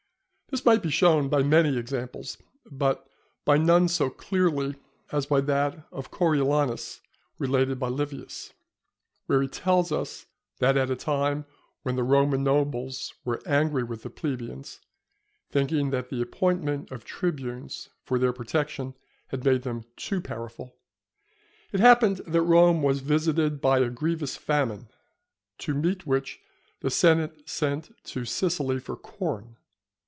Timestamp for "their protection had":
18.19-19.45